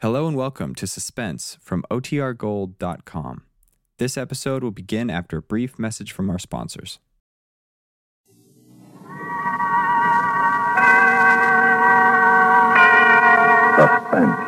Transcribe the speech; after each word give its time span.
Hello 0.00 0.28
and 0.28 0.36
welcome 0.36 0.76
to 0.76 0.86
Suspense 0.86 1.58
from 1.60 1.84
OTRGold.com. 1.90 3.42
This 3.96 4.16
episode 4.16 4.62
will 4.62 4.70
begin 4.70 5.10
after 5.10 5.38
a 5.38 5.42
brief 5.42 5.76
message 5.76 6.12
from 6.12 6.30
our 6.30 6.38
sponsors. 6.38 7.00
Suspense. 13.74 14.38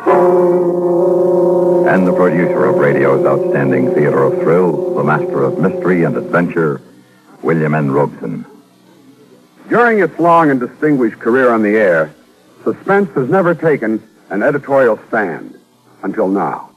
And 1.89 2.07
the 2.07 2.13
producer 2.15 2.63
of 2.67 2.77
radio's 2.77 3.25
outstanding 3.25 3.93
theater 3.93 4.23
of 4.23 4.39
thrills, 4.41 4.95
the 4.95 5.03
master 5.03 5.43
of 5.43 5.59
mystery 5.59 6.05
and 6.05 6.15
adventure, 6.15 6.81
William 7.41 7.75
N. 7.75 7.91
Robson. 7.91 8.45
During 9.67 9.99
its 9.99 10.17
long 10.17 10.49
and 10.49 10.61
distinguished 10.61 11.19
career 11.19 11.51
on 11.51 11.61
the 11.61 11.75
air, 11.75 12.13
Suspense 12.63 13.13
has 13.15 13.27
never 13.27 13.53
taken 13.53 14.01
an 14.31 14.41
editorial 14.41 14.97
stand 15.09 15.59
until 16.03 16.29
now. 16.29 16.71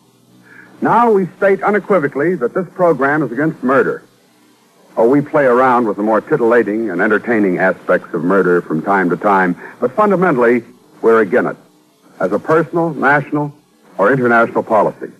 Now 0.83 1.13
we 1.13 1.27
state 1.39 1.63
unequivocally 1.63 2.35
that 2.35 2.53
this 2.53 2.69
program 2.75 3.23
is 3.23 3.31
against 3.31 3.63
murder. 3.63 4.03
Oh, 4.97 5.09
we 5.09 5.21
play 5.21 5.45
around 5.45 5.87
with 5.87 5.97
the 5.97 6.03
more 6.03 6.21
titillating 6.21 6.91
and 6.91 7.01
entertaining 7.01 7.59
aspects 7.59 8.13
of 8.13 8.25
murder 8.25 8.61
from 8.61 8.83
time 8.83 9.09
to 9.11 9.17
time, 9.17 9.57
but 9.81 9.93
fundamentally, 9.93 10.65
we're 11.01 11.21
against 11.21 11.53
it 11.53 11.57
as 12.21 12.33
a 12.33 12.39
personal, 12.39 12.93
national, 12.93 13.55
or 13.99 14.13
international 14.13 14.63
policy. 14.63 15.13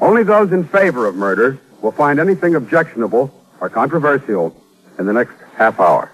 Only 0.00 0.24
those 0.24 0.52
in 0.52 0.64
favor 0.64 1.06
of 1.06 1.14
murder 1.14 1.58
will 1.82 1.92
find 1.92 2.18
anything 2.18 2.56
objectionable 2.56 3.32
or 3.60 3.68
controversial 3.68 4.54
in 4.98 5.06
the 5.06 5.12
next 5.12 5.34
half 5.56 5.78
hour. 5.78 6.10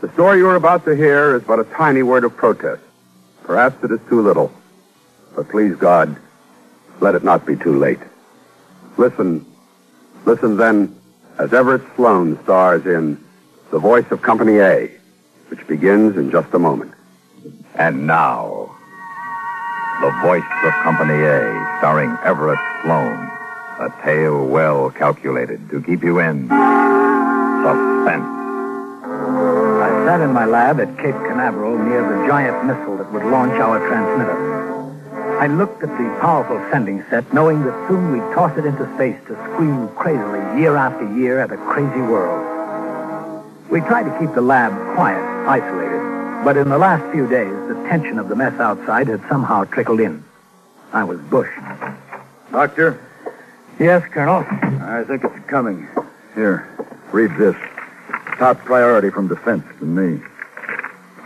The 0.00 0.12
story 0.12 0.38
you're 0.38 0.56
about 0.56 0.84
to 0.84 0.96
hear 0.96 1.36
is 1.36 1.44
but 1.44 1.60
a 1.60 1.64
tiny 1.64 2.02
word 2.02 2.24
of 2.24 2.36
protest. 2.36 2.82
Perhaps 3.44 3.82
it 3.84 3.92
is 3.92 4.00
too 4.08 4.20
little. 4.20 4.52
But 5.34 5.48
please 5.48 5.74
God, 5.76 6.16
let 7.00 7.14
it 7.14 7.24
not 7.24 7.44
be 7.44 7.56
too 7.56 7.78
late. 7.78 7.98
Listen, 8.96 9.44
listen 10.24 10.56
then 10.56 10.94
as 11.38 11.52
Everett 11.52 11.82
Sloan 11.96 12.38
stars 12.44 12.86
in 12.86 13.22
The 13.70 13.78
Voice 13.78 14.06
of 14.10 14.22
Company 14.22 14.58
A, 14.58 14.90
which 15.48 15.66
begins 15.66 16.16
in 16.16 16.30
just 16.30 16.54
a 16.54 16.58
moment. 16.58 16.92
And 17.74 18.06
now, 18.06 18.70
The 20.00 20.10
Voice 20.22 20.44
of 20.64 20.72
Company 20.84 21.24
A, 21.24 21.78
starring 21.78 22.16
Everett 22.24 22.60
Sloan. 22.82 23.30
A 23.80 23.92
tale 24.04 24.46
well 24.46 24.88
calculated 24.90 25.68
to 25.70 25.82
keep 25.82 26.04
you 26.04 26.20
in 26.20 26.48
suspense. 26.48 28.24
I 29.82 30.04
sat 30.06 30.20
in 30.20 30.32
my 30.32 30.44
lab 30.44 30.78
at 30.78 30.96
Cape 30.98 31.16
Canaveral 31.26 31.76
near 31.78 32.02
the 32.02 32.24
giant 32.28 32.66
missile 32.66 32.96
that 32.98 33.12
would 33.12 33.24
launch 33.24 33.54
our 33.54 33.80
transmitter. 33.88 34.83
I 35.40 35.46
looked 35.46 35.82
at 35.82 35.90
the 35.90 36.18
powerful 36.20 36.58
sending 36.70 37.04
set, 37.10 37.30
knowing 37.32 37.64
that 37.64 37.88
soon 37.88 38.12
we'd 38.12 38.34
toss 38.34 38.56
it 38.56 38.64
into 38.64 38.84
space 38.94 39.18
to 39.26 39.34
scream 39.52 39.88
crazily 39.96 40.60
year 40.60 40.76
after 40.76 41.04
year 41.16 41.40
at 41.40 41.52
a 41.52 41.56
crazy 41.56 42.00
world. 42.00 42.40
We 43.70 43.80
tried 43.80 44.04
to 44.04 44.18
keep 44.18 44.34
the 44.34 44.40
lab 44.40 44.72
quiet, 44.94 45.22
isolated, 45.48 46.44
but 46.44 46.56
in 46.56 46.68
the 46.68 46.78
last 46.78 47.10
few 47.12 47.28
days, 47.28 47.52
the 47.68 47.74
tension 47.88 48.18
of 48.18 48.28
the 48.28 48.36
mess 48.36 48.58
outside 48.60 49.08
had 49.08 49.20
somehow 49.28 49.64
trickled 49.64 50.00
in. 50.00 50.24
I 50.92 51.04
was 51.04 51.20
bushed. 51.20 51.58
Doctor, 52.52 53.00
Yes, 53.78 54.04
Colonel. 54.12 54.46
I 54.82 55.02
think 55.04 55.24
it's 55.24 55.46
coming. 55.46 55.88
Here, 56.34 56.68
read 57.10 57.36
this. 57.36 57.56
Top 58.38 58.58
priority 58.58 59.10
from 59.10 59.26
defense 59.26 59.64
to 59.80 59.84
me. 59.84 60.22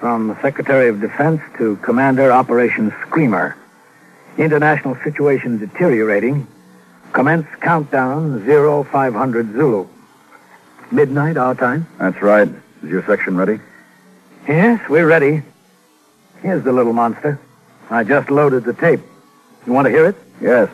From 0.00 0.28
the 0.28 0.40
Secretary 0.40 0.88
of 0.88 1.00
Defense 1.00 1.42
to 1.58 1.76
Commander 1.76 2.32
Operation 2.32 2.94
Screamer. 3.02 3.54
International 4.38 4.96
situation 5.02 5.58
deteriorating. 5.58 6.46
Commence 7.12 7.46
countdown 7.60 8.46
0500 8.46 9.52
Zulu. 9.52 9.88
Midnight 10.92 11.36
our 11.36 11.54
time? 11.54 11.86
That's 11.98 12.22
right. 12.22 12.48
Is 12.82 12.90
your 12.90 13.04
section 13.04 13.36
ready? 13.36 13.58
Yes, 14.46 14.80
we're 14.88 15.06
ready. 15.06 15.42
Here's 16.42 16.62
the 16.62 16.72
little 16.72 16.92
monster. 16.92 17.40
I 17.90 18.04
just 18.04 18.30
loaded 18.30 18.64
the 18.64 18.74
tape. 18.74 19.00
You 19.66 19.72
want 19.72 19.86
to 19.86 19.90
hear 19.90 20.06
it? 20.06 20.16
Yes. 20.40 20.70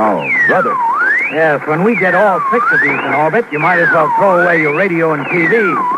Oh, 0.00 0.46
brother. 0.46 0.97
Yes, 1.30 1.66
when 1.66 1.84
we 1.84 1.94
get 1.94 2.14
all 2.14 2.40
six 2.50 2.64
of 2.72 2.80
these 2.80 2.90
in 2.90 3.14
orbit, 3.14 3.44
you 3.52 3.58
might 3.58 3.78
as 3.78 3.92
well 3.92 4.10
throw 4.16 4.40
away 4.40 4.60
your 4.60 4.74
radio 4.74 5.12
and 5.12 5.26
TV. 5.26 5.50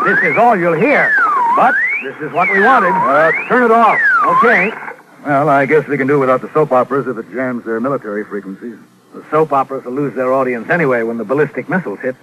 This 0.03 0.31
is 0.31 0.37
all 0.37 0.57
you'll 0.57 0.73
hear. 0.73 1.13
But 1.55 1.73
this 2.03 2.15
is 2.17 2.31
what 2.33 2.49
we 2.49 2.61
wanted. 2.61 2.91
Uh, 2.91 3.31
turn 3.47 3.63
it 3.63 3.71
off. 3.71 3.97
Okay. 4.25 4.71
Well, 5.25 5.47
I 5.49 5.65
guess 5.65 5.87
we 5.87 5.97
can 5.97 6.07
do 6.07 6.19
without 6.19 6.41
the 6.41 6.51
soap 6.51 6.71
operas 6.71 7.07
if 7.07 7.17
it 7.17 7.31
jams 7.31 7.63
their 7.63 7.79
military 7.79 8.25
frequencies. 8.25 8.77
The 9.13 9.23
soap 9.29 9.53
operas 9.53 9.85
will 9.85 9.93
lose 9.93 10.15
their 10.15 10.33
audience 10.33 10.69
anyway 10.69 11.03
when 11.03 11.17
the 11.17 11.25
ballistic 11.25 11.69
missiles 11.69 11.99
hit. 11.99 12.15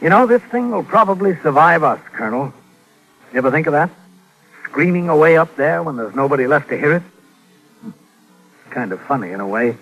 You 0.00 0.08
know, 0.08 0.26
this 0.26 0.42
thing 0.42 0.70
will 0.70 0.84
probably 0.84 1.36
survive 1.42 1.82
us, 1.82 2.00
Colonel. 2.12 2.52
You 3.32 3.38
ever 3.38 3.50
think 3.50 3.66
of 3.66 3.72
that? 3.72 3.90
Screaming 4.64 5.08
away 5.08 5.36
up 5.36 5.56
there 5.56 5.82
when 5.82 5.96
there's 5.96 6.14
nobody 6.14 6.46
left 6.46 6.68
to 6.68 6.78
hear 6.78 6.94
it? 6.94 7.02
Kind 8.70 8.92
of 8.92 9.00
funny 9.00 9.32
in 9.32 9.40
a 9.40 9.46
way. 9.46 9.76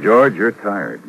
George, 0.00 0.34
you're 0.34 0.52
tired. 0.52 1.02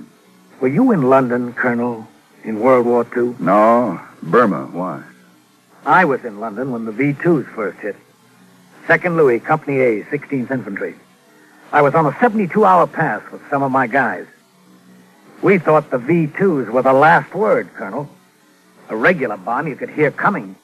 Were 0.59 0.67
you 0.67 0.91
in 0.91 1.03
London, 1.03 1.53
Colonel, 1.53 2.07
in 2.43 2.59
World 2.59 2.85
War 2.85 3.05
II? 3.15 3.35
No, 3.39 3.99
Burma. 4.21 4.67
Why? 4.67 5.03
I 5.85 6.05
was 6.05 6.23
in 6.23 6.39
London 6.39 6.71
when 6.71 6.85
the 6.85 6.91
V-2s 6.91 7.47
first 7.53 7.79
hit. 7.79 7.95
Second 8.87 9.17
Louis, 9.17 9.39
Company 9.39 9.79
A, 9.79 10.03
16th 10.03 10.51
Infantry. 10.51 10.95
I 11.71 11.81
was 11.81 11.95
on 11.95 12.05
a 12.05 12.11
72-hour 12.11 12.87
pass 12.87 13.21
with 13.31 13.41
some 13.49 13.63
of 13.63 13.71
my 13.71 13.87
guys. 13.87 14.27
We 15.41 15.57
thought 15.57 15.89
the 15.89 15.97
V-2s 15.97 16.69
were 16.69 16.83
the 16.83 16.93
last 16.93 17.33
word, 17.33 17.73
Colonel. 17.73 18.07
A 18.89 18.95
regular 18.95 19.37
bomb 19.37 19.67
you 19.67 19.75
could 19.75 19.89
hear 19.89 20.11
coming. 20.11 20.55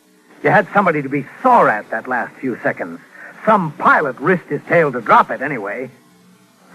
You 0.44 0.52
had 0.52 0.68
somebody 0.74 1.02
to 1.02 1.10
be 1.10 1.26
sore 1.42 1.70
at 1.70 1.90
that 1.90 2.08
last 2.08 2.34
few 2.36 2.58
seconds. 2.60 3.00
Some 3.46 3.72
pilot 3.74 4.20
risked 4.20 4.50
his 4.50 4.62
tail 4.64 4.92
to 4.92 5.02
drop 5.02 5.32
it 5.32 5.42
anyway. 5.42 5.90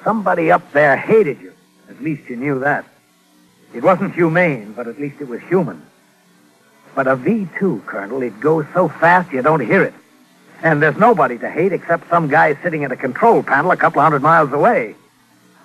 Somebody 0.06 0.53
up 0.53 0.71
there 0.71 0.97
hated 0.97 1.41
you. 1.41 1.53
At 1.89 2.00
least 2.00 2.31
you 2.31 2.37
knew 2.37 2.61
that. 2.61 2.84
It 3.75 3.83
wasn't 3.83 4.15
humane, 4.15 4.72
but 4.72 4.87
at 4.87 5.00
least 5.00 5.17
it 5.21 5.27
was 5.27 5.41
human. 5.41 5.84
But 6.94 7.09
a 7.09 7.17
V-2, 7.17 7.84
Colonel, 7.87 8.22
it 8.22 8.39
goes 8.39 8.66
so 8.72 8.87
fast 8.89 9.33
you 9.33 9.43
don't 9.43 9.66
hear 9.66 9.83
it. 9.83 9.95
And 10.62 10.81
there's 10.81 10.97
nobody 10.97 11.39
to 11.39 11.50
hate 11.50 11.72
except 11.72 12.09
some 12.09 12.28
guy 12.28 12.55
sitting 12.62 12.84
at 12.84 12.93
a 12.93 12.97
control 12.97 13.43
panel 13.43 13.72
a 13.72 13.77
couple 13.77 14.00
hundred 14.00 14.22
miles 14.22 14.53
away. 14.53 14.95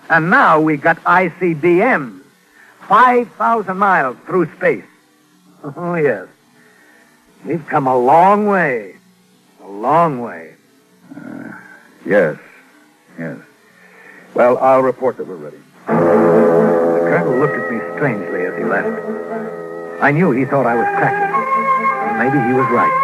And 0.09 0.31
now 0.31 0.59
we've 0.59 0.81
got 0.81 0.97
ICBMs. 1.03 2.23
5,000 2.87 3.77
miles 3.77 4.17
through 4.25 4.51
space. 4.55 4.85
Oh, 5.63 5.93
yes. 5.93 6.27
We've 7.45 7.65
come 7.67 7.85
a 7.85 7.95
long 7.95 8.47
way. 8.47 8.95
A 9.63 9.67
long 9.67 10.19
way. 10.19 10.55
Uh, 11.15 11.51
yes. 12.03 12.39
Yes. 13.19 13.37
Well, 14.33 14.57
I'll 14.59 14.81
report 14.81 15.17
that 15.17 15.27
we're 15.27 15.35
ready. 15.35 15.59
The 15.87 17.03
colonel 17.11 17.35
looked 17.35 17.59
at 17.59 17.67
me 17.67 17.83
strangely 17.99 18.47
as 18.47 18.55
he 18.55 18.63
left. 18.63 18.87
I 19.99 20.11
knew 20.11 20.31
he 20.31 20.45
thought 20.47 20.63
I 20.63 20.79
was 20.79 20.87
cracking. 20.95 21.35
Maybe 22.15 22.39
he 22.47 22.55
was 22.55 22.63
right. 22.71 22.95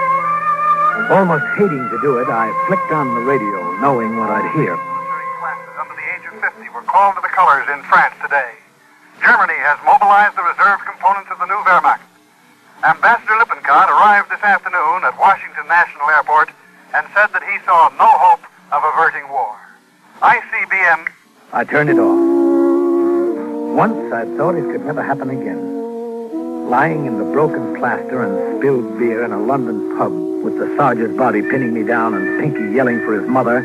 Almost 1.11 1.43
hating 1.59 1.83
to 1.91 1.99
do 1.99 2.23
it, 2.23 2.31
I 2.31 2.47
flicked 2.67 2.91
on 2.95 3.11
the 3.11 3.27
radio, 3.27 3.75
knowing 3.83 4.15
what 4.15 4.31
I'd 4.31 4.47
hear. 4.55 4.79
Under 4.79 5.95
the 5.99 6.07
age 6.15 6.23
of 6.31 6.39
50 6.39 6.63
were 6.71 6.87
called 6.87 7.19
to 7.19 7.21
the 7.21 7.31
colors 7.35 7.67
in 7.75 7.83
France 7.91 8.15
today. 8.23 8.55
Germany 9.19 9.59
has 9.67 9.75
mobilized 9.83 10.39
the 10.39 10.47
reserve 10.47 10.79
components 10.87 11.27
of 11.27 11.43
the 11.43 11.47
new 11.51 11.59
Wehrmacht. 11.67 12.07
Ambassador 12.87 13.35
Lippincott 13.35 13.91
arrived 13.91 14.31
this 14.31 14.43
afternoon 14.47 15.03
at 15.03 15.11
Washington 15.19 15.67
National 15.67 16.07
Airport 16.07 16.55
and 16.95 17.03
said 17.11 17.27
that 17.35 17.43
he 17.43 17.59
saw 17.67 17.91
no 17.99 18.07
hope 18.07 18.47
of 18.71 18.79
averting 18.79 19.27
war. 19.27 19.59
ICBM 20.23 21.11
I 21.53 21.63
turned 21.63 21.89
it 21.89 21.97
off. 21.97 22.19
Once 23.77 24.11
I 24.11 24.25
thought 24.35 24.55
it 24.55 24.69
could 24.69 24.85
never 24.85 25.01
happen 25.01 25.29
again. 25.29 26.69
Lying 26.69 27.05
in 27.05 27.17
the 27.17 27.23
broken 27.23 27.73
plaster 27.77 28.21
and 28.21 28.59
spilled 28.59 28.99
beer 28.99 29.23
in 29.23 29.31
a 29.31 29.39
London 29.39 29.97
pub 29.97 30.11
with 30.43 30.59
the 30.59 30.75
sergeant's 30.75 31.17
body 31.17 31.41
pinning 31.41 31.73
me 31.73 31.83
down 31.83 32.13
and 32.15 32.41
Pinky 32.41 32.75
yelling 32.75 32.99
for 32.99 33.17
his 33.17 33.25
mother 33.29 33.59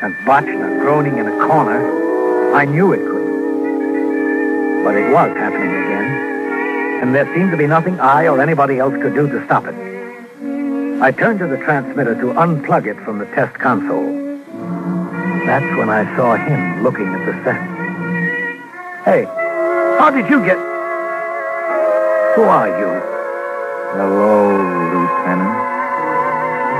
and 0.00 0.14
Botchner 0.24 0.80
groaning 0.80 1.18
in 1.18 1.28
a 1.28 1.46
corner, 1.46 2.54
I 2.54 2.64
knew 2.64 2.94
it 2.94 3.04
couldn't. 3.04 4.84
But 4.84 4.94
it 4.94 5.12
was 5.12 5.36
happening 5.36 5.68
again. 5.68 7.02
And 7.02 7.14
there 7.14 7.30
seemed 7.34 7.50
to 7.50 7.58
be 7.58 7.66
nothing 7.66 8.00
I 8.00 8.28
or 8.28 8.40
anybody 8.40 8.78
else 8.78 8.94
could 8.94 9.14
do 9.14 9.28
to 9.28 9.44
stop 9.44 9.66
it. 9.66 9.74
I 11.02 11.10
turned 11.12 11.40
to 11.40 11.46
the 11.46 11.58
transmitter 11.58 12.14
to 12.14 12.32
unplug 12.32 12.86
it 12.86 12.96
from 13.04 13.18
the 13.18 13.26
test 13.26 13.58
console. 13.58 14.25
That's 15.46 15.76
when 15.78 15.88
I 15.88 16.04
saw 16.16 16.34
him 16.34 16.82
looking 16.82 17.06
at 17.06 17.24
the 17.24 17.32
set. 17.44 17.60
Hey, 19.04 19.24
how 19.98 20.10
did 20.10 20.28
you 20.28 20.44
get... 20.44 20.58
Who 22.34 22.42
are 22.42 22.68
you? 22.68 22.90
Hello, 23.94 24.50
Lieutenant. 24.92 25.56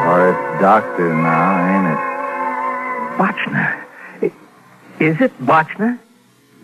Or 0.09 0.31
it's 0.31 0.61
Doctor 0.61 1.15
now, 1.15 1.63
ain't 1.73 1.87
it? 1.95 2.01
Botchner. 3.17 3.71
Is 4.99 5.21
it 5.21 5.33
Botchner? 5.39 5.99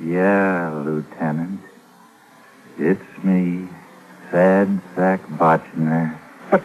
Yeah, 0.02 0.70
Lieutenant. 0.84 1.60
It's 2.78 3.24
me, 3.24 3.68
Sad 4.32 4.80
Sack 4.96 5.20
Botchner. 5.38 6.18
But 6.50 6.64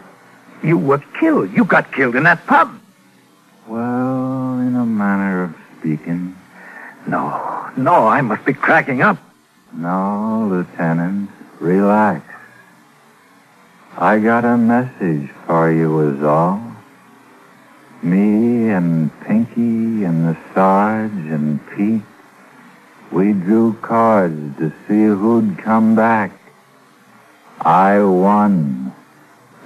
you 0.62 0.76
were 0.76 1.02
killed. 1.20 1.52
You 1.52 1.64
got 1.64 1.92
killed 1.92 2.16
in 2.16 2.24
that 2.24 2.44
pub. 2.46 2.80
Well, 3.68 4.60
in 4.60 4.74
a 4.76 4.86
manner 4.86 5.44
of 5.44 5.54
speaking. 5.78 6.34
No, 7.06 7.70
no, 7.76 8.08
I 8.08 8.22
must 8.22 8.46
be 8.46 8.54
cracking 8.54 9.02
up. 9.02 9.18
No, 9.74 10.48
Lieutenant. 10.50 11.28
Relax. 11.60 12.24
I 13.98 14.20
got 14.20 14.46
a 14.46 14.56
message 14.56 15.28
for 15.46 15.70
you, 15.70 15.90
was 15.90 16.22
all. 16.22 16.62
Me 18.02 18.70
and 18.70 19.10
Pinky 19.20 20.04
and 20.04 20.28
the 20.28 20.36
Sarge 20.54 21.12
and 21.12 21.60
Pete, 21.70 22.00
we 23.12 23.34
drew 23.34 23.74
cards 23.82 24.56
to 24.60 24.70
see 24.86 25.04
who'd 25.04 25.58
come 25.58 25.94
back. 25.94 26.32
I 27.60 27.98
won. 28.02 28.94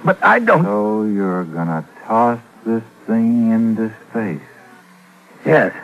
But 0.03 0.21
I 0.21 0.39
don't. 0.39 0.63
So 0.63 1.05
you're 1.05 1.45
gonna 1.45 1.87
toss 2.05 2.39
this 2.65 2.83
thing 3.05 3.51
into 3.51 3.93
space. 4.09 4.41
Yes. 5.45 5.75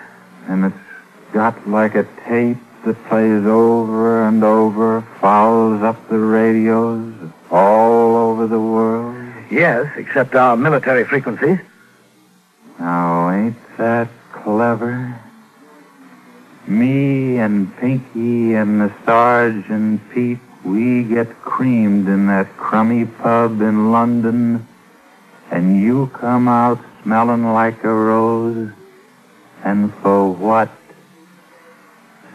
And 0.47 0.65
it's 0.65 1.33
got 1.33 1.67
like 1.67 1.95
a 1.95 2.05
tape 2.25 2.57
that 2.85 2.95
plays 3.05 3.45
over 3.45 4.27
and 4.27 4.43
over, 4.43 5.01
fouls 5.19 5.83
up 5.83 6.09
the 6.09 6.17
radios 6.17 7.13
all 7.51 8.15
over 8.15 8.47
the 8.47 8.59
world. 8.59 9.15
Yes, 9.51 9.91
except 9.97 10.35
our 10.35 10.55
military 10.55 11.03
frequencies. 11.03 11.59
Now, 12.79 13.31
ain't 13.31 13.55
that 13.77 14.09
clever? 14.31 15.19
Me 16.67 17.37
and 17.39 17.75
Pinky 17.77 18.53
and 18.53 18.79
the 18.79 18.93
Sarge 19.05 19.65
and 19.69 19.99
Pete, 20.11 20.39
we 20.63 21.03
get 21.03 21.41
creamed 21.41 22.07
in 22.07 22.27
that 22.27 22.55
crummy 22.57 23.05
pub 23.05 23.61
in 23.61 23.91
London, 23.91 24.67
and 25.51 25.81
you 25.81 26.07
come 26.13 26.47
out 26.47 26.79
smelling 27.03 27.53
like 27.53 27.83
a 27.83 27.93
rose. 27.93 28.71
And 29.63 29.93
for 29.95 30.31
what? 30.33 30.69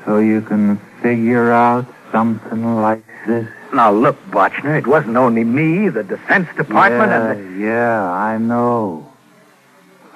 So 0.04 0.18
you 0.18 0.42
can 0.42 0.76
figure 1.00 1.50
out 1.52 1.86
something 2.12 2.76
like 2.76 3.04
this? 3.26 3.48
Now, 3.72 3.90
look, 3.90 4.16
Botchner, 4.30 4.78
it 4.78 4.86
wasn't 4.86 5.16
only 5.16 5.42
me, 5.42 5.88
the 5.88 6.04
Defense 6.04 6.48
Department, 6.56 7.10
yeah, 7.10 7.30
and 7.30 7.54
the... 7.54 7.64
yeah, 7.64 8.12
I 8.12 8.38
know. 8.38 9.10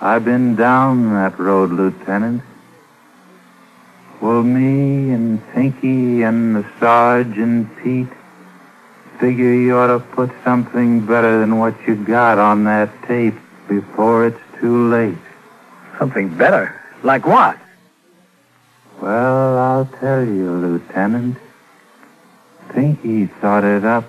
I've 0.01 0.25
been 0.25 0.55
down 0.55 1.15
that 1.15 1.39
road, 1.39 1.71
Lieutenant. 1.71 2.43
Well, 4.21 4.43
me 4.43 5.11
and 5.13 5.41
Pinky 5.53 6.23
and 6.23 6.55
the 6.57 6.67
Sarge 6.79 7.39
and 7.39 7.69
Pete 7.79 8.18
figure 9.19 9.53
you 9.53 9.77
ought 9.77 9.89
to 9.89 9.99
put 9.99 10.31
something 10.45 11.05
better 11.05 11.41
than 11.41 11.59
what 11.59 11.75
you 11.87 11.97
got 11.97 12.39
on 12.39 12.65
that 12.65 12.91
tape 13.07 13.35
before 13.69 14.27
it's 14.27 14.41
too 14.61 14.89
late. 14.89 15.19
Something 15.99 16.37
better. 16.37 16.81
Like 17.03 17.27
what? 17.27 17.59
Well, 19.01 19.59
I'll 19.59 19.87
tell 20.01 20.25
you, 20.25 20.51
Lieutenant. 20.51 21.37
Pinky 22.71 23.27
thought 23.27 23.65
it 23.65 23.85
up. 23.85 24.05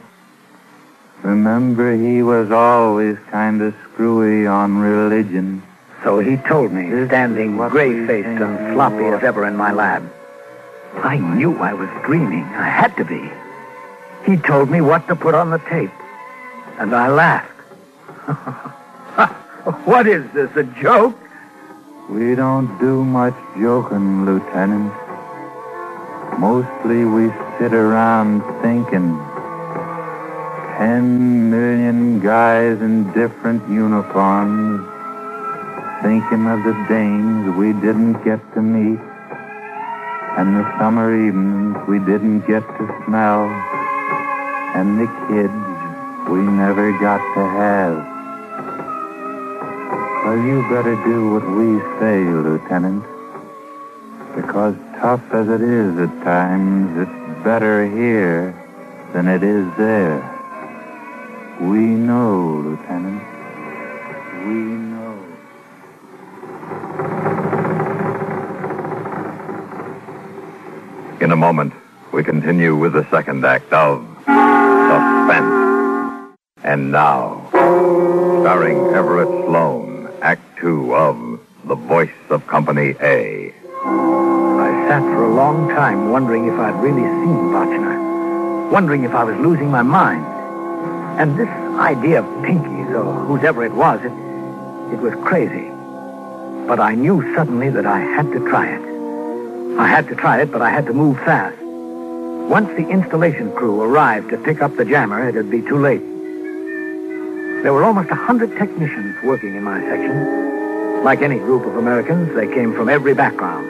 Remember, 1.22 1.96
he 1.96 2.24
was 2.24 2.52
always 2.52 3.18
kind 3.30 3.62
of 3.62 3.76
screwy 3.92 4.48
on 4.48 4.78
religion. 4.78 5.62
So 6.04 6.20
he 6.20 6.38
told 6.38 6.72
me, 6.72 6.90
This 6.90 7.10
standing 7.10 7.58
gray-faced 7.58 8.28
and 8.28 8.74
sloppy 8.74 9.06
as 9.06 9.24
ever 9.24 9.46
in 9.46 9.56
my 9.56 9.72
lab. 9.74 10.10
I 10.96 11.18
knew 11.18 11.58
I 11.58 11.74
was 11.74 11.90
dreaming. 12.06 12.44
I 12.44 12.70
had 12.70 12.96
to 12.98 13.06
be. 13.06 13.30
He 14.26 14.38
told 14.38 14.70
me 14.70 14.82
what 14.82 15.08
to 15.08 15.16
put 15.16 15.36
on 15.36 15.50
the 15.50 15.60
tape. 15.60 15.92
And 16.78 16.96
I 16.96 17.08
laughed. 17.10 17.52
what 19.86 20.08
is 20.08 20.30
this, 20.34 20.50
a 20.56 20.64
joke? 20.64 21.18
We 22.10 22.36
don't 22.36 22.78
do 22.80 23.04
much 23.04 23.36
joking, 23.58 24.26
Lieutenant. 24.26 24.94
Mostly 26.40 27.06
we 27.06 27.32
sit 27.60 27.74
around 27.74 28.42
thinking. 28.62 29.18
Ten 30.78 31.52
million 31.52 32.20
guys 32.20 32.82
in 32.82 33.12
different 33.12 33.68
uniforms 33.70 34.88
thinking 36.02 36.48
of 36.48 36.64
the 36.64 36.74
dames 36.88 37.54
we 37.58 37.74
didn't 37.74 38.24
get 38.24 38.40
to 38.54 38.62
meet 38.62 39.00
and 40.38 40.56
the 40.56 40.80
summer 40.80 41.14
evenings 41.14 41.76
we 41.90 42.00
didn't 42.00 42.40
get 42.48 42.64
to 42.78 43.04
smell 43.04 43.50
and 44.76 45.00
the 45.00 45.08
kids 45.28 46.30
we 46.30 46.40
never 46.40 46.92
got 47.00 47.22
to 47.34 47.42
have. 47.42 47.98
Well, 50.24 50.38
you 50.38 50.62
better 50.70 50.96
do 51.06 51.32
what 51.32 51.46
we 51.50 51.80
say, 52.00 52.24
Lieutenant. 52.24 53.04
Because 54.36 54.76
tough 55.02 55.24
as 55.32 55.48
it 55.48 55.62
is 55.62 55.98
at 55.98 56.24
times, 56.24 56.98
it's 57.00 57.44
better 57.44 57.90
here 57.90 58.54
than 59.14 59.28
it 59.28 59.42
is 59.44 59.66
there. 59.76 60.22
We 61.62 61.80
know, 61.80 62.62
Lieutenant. 62.64 63.24
We 64.46 64.54
know. 64.54 65.18
In 71.22 71.32
a 71.32 71.36
moment, 71.36 71.74
we 72.12 72.24
continue 72.24 72.76
with 72.76 72.94
the 72.94 73.10
second 73.10 73.44
act 73.46 73.74
of 73.74 74.06
Suspense. 74.90 76.34
And 76.64 76.92
now, 76.92 77.48
starring 77.52 78.80
Everett 78.96 79.28
Sloan, 79.46 80.10
Act 80.24 80.42
Two 80.58 80.96
of 80.96 81.40
The 81.66 81.76
Voice 81.76 82.10
of 82.32 82.48
Company 82.48 82.96
A. 83.00 83.54
I 83.86 84.88
sat 84.90 85.04
for 85.04 85.26
a 85.26 85.34
long 85.36 85.70
time 85.70 86.10
wondering 86.10 86.48
if 86.48 86.56
I'd 86.56 86.82
really 86.82 87.04
seen 87.04 87.54
Botchner. 87.54 88.72
Wondering 88.72 89.04
if 89.04 89.12
I 89.12 89.24
was 89.26 89.38
losing 89.38 89.70
my 89.70 89.84
mind. 89.84 90.26
And 91.22 91.38
this 91.38 91.50
idea 91.78 92.24
of 92.24 92.44
Pinky's, 92.44 92.90
or 92.96 93.14
whoever 93.28 93.64
it 93.64 93.74
was, 93.74 94.00
it, 94.00 94.12
it 94.96 95.00
was 95.00 95.14
crazy. 95.24 95.70
But 96.68 96.80
I 96.80 96.96
knew 96.96 97.22
suddenly 97.36 97.70
that 97.70 97.86
I 97.86 98.00
had 98.00 98.32
to 98.32 98.40
try 98.50 98.66
it. 98.68 98.82
I 99.78 99.86
had 99.86 100.08
to 100.08 100.16
try 100.16 100.42
it, 100.42 100.52
but 100.52 100.64
I 100.64 100.72
had 100.72 100.88
to 100.88 100.94
move 100.94 101.18
fast. 101.18 101.69
Once 102.50 102.68
the 102.70 102.90
installation 102.90 103.52
crew 103.52 103.80
arrived 103.80 104.32
to 104.32 104.38
pick 104.40 104.60
up 104.60 104.76
the 104.76 104.84
jammer, 104.84 105.30
it'd 105.30 105.52
be 105.52 105.62
too 105.62 105.78
late. 105.78 106.02
There 107.62 107.72
were 107.72 107.84
almost 107.84 108.10
a 108.10 108.16
hundred 108.16 108.58
technicians 108.58 109.24
working 109.24 109.54
in 109.54 109.62
my 109.62 109.80
section. 109.82 111.04
Like 111.04 111.22
any 111.22 111.38
group 111.38 111.68
of 111.68 111.78
Americans, 111.78 112.34
they 112.34 112.48
came 112.48 112.74
from 112.74 112.90
every 112.90 113.14
background. 113.14 113.68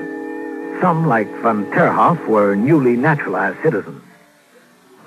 Some, 0.80 1.08
like 1.08 1.28
von 1.42 1.66
Terhoff, 1.72 2.26
were 2.26 2.56
newly 2.56 2.96
naturalized 2.96 3.62
citizens. 3.62 4.02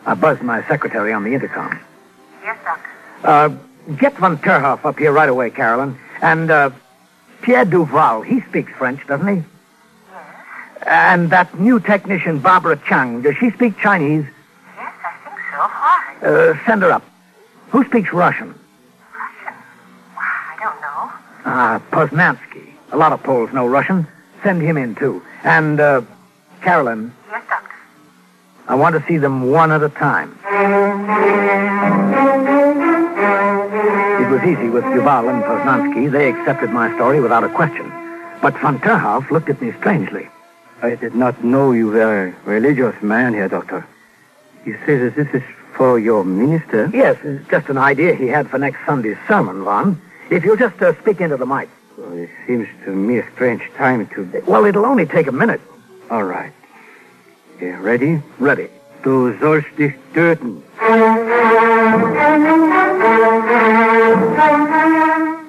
I 0.04 0.14
buzzed 0.16 0.42
my 0.42 0.62
secretary 0.68 1.14
on 1.14 1.24
the 1.24 1.32
intercom. 1.32 1.80
Yes, 2.44 2.58
Doctor. 2.62 2.90
Uh, 3.24 3.94
get 3.94 4.14
von 4.18 4.36
Terhoff 4.36 4.84
up 4.84 4.98
here 4.98 5.12
right 5.12 5.30
away, 5.30 5.48
Carolyn. 5.48 5.98
And, 6.20 6.50
uh, 6.50 6.70
Pierre 7.40 7.64
Duval, 7.64 8.20
he 8.20 8.42
speaks 8.42 8.70
French, 8.72 9.06
doesn't 9.06 9.28
he? 9.34 9.42
And 10.86 11.30
that 11.30 11.58
new 11.58 11.78
technician, 11.80 12.38
Barbara 12.40 12.76
Chang, 12.88 13.22
does 13.22 13.36
she 13.36 13.50
speak 13.50 13.78
Chinese? 13.78 14.24
Yes, 14.76 14.92
I 15.04 15.12
think 15.24 15.38
so. 15.50 15.58
Why? 15.58 16.52
Uh, 16.52 16.66
send 16.66 16.82
her 16.82 16.90
up. 16.90 17.04
Who 17.70 17.84
speaks 17.84 18.12
Russian? 18.12 18.48
Russian? 18.48 19.54
Why, 20.14 20.24
I 20.24 20.56
don't 20.60 20.80
know. 20.80 21.12
Ah, 21.44 21.82
Poznansky. 21.90 22.72
A 22.90 22.96
lot 22.96 23.12
of 23.12 23.22
Poles 23.22 23.52
know 23.52 23.66
Russian. 23.66 24.06
Send 24.42 24.60
him 24.60 24.76
in, 24.76 24.94
too. 24.96 25.22
And, 25.44 25.78
uh, 25.80 26.02
Carolyn, 26.62 27.12
Yes, 27.30 27.42
Doctor. 27.48 27.68
I 28.68 28.74
want 28.74 28.94
to 29.00 29.06
see 29.08 29.16
them 29.18 29.50
one 29.50 29.70
at 29.72 29.82
a 29.82 29.88
time. 29.88 30.36
It 34.20 34.28
was 34.30 34.42
easy 34.44 34.68
with 34.68 34.84
Duval 34.84 35.28
and 35.28 35.42
Poznansky. 35.42 36.10
They 36.10 36.28
accepted 36.28 36.70
my 36.70 36.92
story 36.96 37.20
without 37.20 37.44
a 37.44 37.48
question. 37.48 37.90
But 38.40 38.58
von 38.58 38.78
Terhoff 38.80 39.30
looked 39.30 39.48
at 39.48 39.60
me 39.62 39.72
strangely. 39.78 40.28
I 40.82 40.96
did 40.96 41.14
not 41.14 41.44
know 41.44 41.70
you 41.70 41.86
were 41.86 42.26
a 42.26 42.34
religious 42.44 43.00
man 43.02 43.34
here, 43.34 43.46
Doctor. 43.46 43.86
You 44.66 44.76
say 44.84 44.96
that 44.98 45.14
this 45.14 45.28
is 45.32 45.42
for 45.76 45.96
your 45.96 46.24
minister? 46.24 46.90
Yes, 46.92 47.16
it's 47.22 47.48
just 47.48 47.68
an 47.68 47.78
idea 47.78 48.16
he 48.16 48.26
had 48.26 48.50
for 48.50 48.58
next 48.58 48.84
Sunday's 48.84 49.16
sermon, 49.28 49.62
Von. 49.62 50.02
If 50.28 50.44
you'll 50.44 50.56
just 50.56 50.82
uh, 50.82 51.00
speak 51.00 51.20
into 51.20 51.36
the 51.36 51.46
mic. 51.46 51.68
Well, 51.96 52.12
it 52.14 52.30
seems 52.48 52.66
to 52.84 52.90
me 52.90 53.18
a 53.18 53.30
strange 53.30 53.62
time 53.76 54.08
to... 54.08 54.42
Well, 54.44 54.64
it'll 54.64 54.84
only 54.84 55.06
take 55.06 55.28
a 55.28 55.32
minute. 55.32 55.60
All 56.10 56.24
right. 56.24 56.52
Okay, 57.56 57.70
ready? 57.76 58.20
Ready. 58.40 58.68
Du 59.04 59.38
sollst 59.38 59.68
dich 59.76 59.94
töten. 60.14 60.62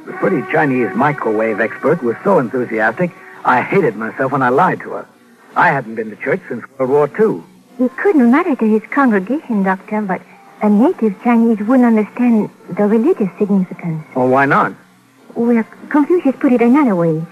The 0.05 0.13
pretty 0.19 0.43
Chinese 0.51 0.93
microwave 0.95 1.59
expert 1.59 2.03
was 2.03 2.15
so 2.23 2.37
enthusiastic, 2.37 3.09
I 3.43 3.61
hated 3.63 3.95
myself 3.95 4.31
when 4.31 4.43
I 4.43 4.49
lied 4.49 4.79
to 4.81 4.91
her. 4.91 5.07
I 5.55 5.69
hadn't 5.69 5.95
been 5.95 6.09
to 6.09 6.15
church 6.15 6.41
since 6.47 6.63
World 6.79 6.91
War 6.91 7.09
II. 7.19 7.43
He 7.77 7.89
couldn't 8.01 8.31
matter 8.31 8.55
to 8.55 8.65
his 8.65 8.81
congregation, 8.89 9.63
Doctor, 9.63 10.01
but 10.01 10.21
a 10.61 10.69
native 10.69 11.21
Chinese 11.23 11.59
wouldn't 11.59 11.85
understand 11.85 12.49
the 12.69 12.85
religious 12.85 13.29
significance. 13.37 14.03
Well, 14.15 14.29
why 14.29 14.45
not? 14.45 14.73
Well, 15.35 15.63
Confucius 15.89 16.35
put 16.39 16.53
it 16.53 16.61
another 16.61 16.95
way. 16.95 17.23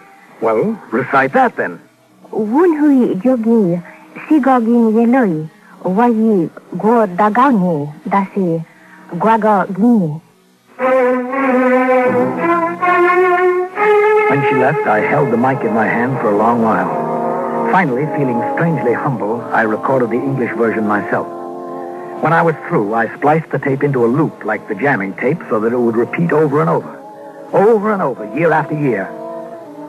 Well, 0.42 0.80
recite 0.92 1.34
that 1.34 1.56
then. 1.56 1.80
Wun 2.32 2.78
hui 2.78 3.16
jogi, 3.16 3.82
sigogin 4.28 4.94
yeloi, 4.94 5.50
wayi 5.84 6.50
go 6.78 7.08
dagauni, 7.08 7.94
dasi, 8.08 8.66
guaga 9.14 9.68
gini. 9.68 10.22
When 14.30 14.42
she 14.48 14.56
left, 14.56 14.88
I 14.88 15.00
held 15.00 15.32
the 15.32 15.38
mic 15.38 15.62
in 15.62 15.74
my 15.74 15.88
hand 15.88 16.20
for 16.20 16.32
a 16.32 16.38
long 16.38 16.62
while. 16.62 17.01
Finally, 17.70 18.06
feeling 18.18 18.42
strangely 18.54 18.94
humble, 18.94 19.42
I 19.42 19.62
recorded 19.62 20.10
the 20.10 20.16
English 20.16 20.56
version 20.58 20.88
myself. 20.88 21.28
When 22.24 22.34
I 22.34 22.42
was 22.42 22.56
through, 22.68 22.94
I 22.94 23.14
spliced 23.18 23.50
the 23.52 23.60
tape 23.60 23.84
into 23.84 24.06
a 24.06 24.08
loop 24.08 24.46
like 24.46 24.68
the 24.68 24.76
jamming 24.76 25.14
tape 25.16 25.40
so 25.50 25.60
that 25.60 25.74
it 25.74 25.78
would 25.78 25.96
repeat 25.96 26.32
over 26.32 26.62
and 26.62 26.70
over. 26.70 26.98
Over 27.54 27.94
and 27.94 28.02
over, 28.02 28.26
year 28.36 28.52
after 28.52 28.78
year. 28.78 29.08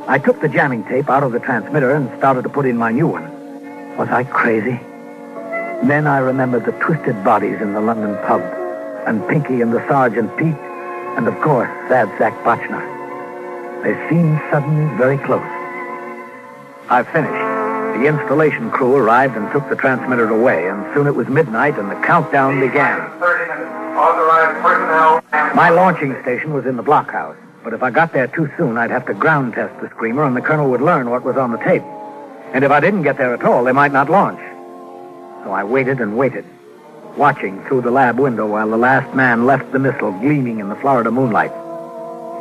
I 0.08 0.18
took 0.18 0.40
the 0.40 0.48
jamming 0.48 0.84
tape 0.84 1.10
out 1.10 1.22
of 1.22 1.32
the 1.32 1.40
transmitter 1.40 1.94
and 1.94 2.08
started 2.18 2.42
to 2.42 2.48
put 2.48 2.66
in 2.66 2.76
my 2.76 2.90
new 2.90 3.06
one. 3.06 3.28
Was 3.96 4.08
I 4.08 4.24
crazy? 4.24 4.80
Then 5.86 6.06
I 6.06 6.18
remembered 6.18 6.64
the 6.64 6.72
twisted 6.72 7.22
bodies 7.24 7.60
in 7.60 7.72
the 7.72 7.80
London 7.80 8.16
pub, 8.26 8.40
and 9.06 9.26
Pinky 9.28 9.60
and 9.60 9.72
the 9.72 9.86
Sergeant 9.88 10.34
Pete, 10.36 10.54
and 11.16 11.26
of 11.26 11.38
course, 11.40 11.68
Sad 11.88 12.08
Sack. 12.18 12.32
They 13.82 13.94
seemed 14.08 14.40
suddenly 14.50 14.96
very 14.96 15.18
close. 15.18 15.42
I 16.88 17.02
finished. 17.02 17.41
The 17.94 18.06
installation 18.06 18.70
crew 18.70 18.96
arrived 18.96 19.36
and 19.36 19.50
took 19.52 19.68
the 19.68 19.76
transmitter 19.76 20.28
away, 20.28 20.66
and 20.66 20.82
soon 20.94 21.06
it 21.06 21.14
was 21.14 21.28
midnight 21.28 21.78
and 21.78 21.90
the 21.90 21.94
countdown 22.06 22.58
began. 22.58 22.98
30 23.20 23.48
minutes. 23.48 23.70
Authorized 23.96 24.62
personnel 24.62 25.24
and... 25.32 25.54
My 25.54 25.68
launching 25.68 26.20
station 26.22 26.52
was 26.52 26.66
in 26.66 26.76
the 26.76 26.82
blockhouse, 26.82 27.36
but 27.62 27.74
if 27.74 27.82
I 27.82 27.90
got 27.90 28.12
there 28.12 28.26
too 28.26 28.50
soon, 28.56 28.76
I'd 28.76 28.90
have 28.90 29.06
to 29.06 29.14
ground 29.14 29.54
test 29.54 29.80
the 29.80 29.88
screamer 29.90 30.24
and 30.24 30.34
the 30.34 30.40
colonel 30.40 30.70
would 30.70 30.80
learn 30.80 31.10
what 31.10 31.22
was 31.22 31.36
on 31.36 31.52
the 31.52 31.58
tape. 31.58 31.82
And 32.52 32.64
if 32.64 32.70
I 32.70 32.80
didn't 32.80 33.02
get 33.02 33.18
there 33.18 33.34
at 33.34 33.44
all, 33.44 33.62
they 33.64 33.72
might 33.72 33.92
not 33.92 34.10
launch. 34.10 34.40
So 35.44 35.52
I 35.52 35.62
waited 35.62 36.00
and 36.00 36.16
waited, 36.16 36.44
watching 37.16 37.62
through 37.64 37.82
the 37.82 37.90
lab 37.90 38.18
window 38.18 38.46
while 38.46 38.68
the 38.68 38.76
last 38.76 39.14
man 39.14 39.46
left 39.46 39.70
the 39.70 39.78
missile 39.78 40.12
gleaming 40.12 40.60
in 40.60 40.68
the 40.68 40.76
Florida 40.76 41.10
moonlight. 41.10 41.52